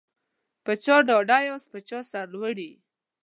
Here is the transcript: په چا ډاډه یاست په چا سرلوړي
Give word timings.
په 0.63 0.71
چا 0.83 0.95
ډاډه 1.07 1.37
یاست 1.47 1.67
په 1.73 1.79
چا 1.87 1.99
سرلوړي 2.11 2.71